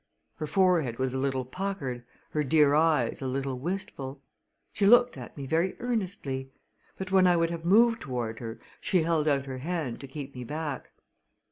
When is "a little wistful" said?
3.21-4.19